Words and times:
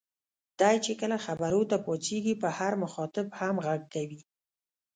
دی 0.59 0.75
چې 0.85 0.91
کله 1.01 1.17
خبرو 1.25 1.61
ته 1.71 1.75
پاڅېږي 1.85 2.33
په 2.41 2.49
هر 2.57 2.73
مخاطب 2.83 3.27
هم 3.39 3.55
غږ 3.65 3.81
کوي. 3.93 4.21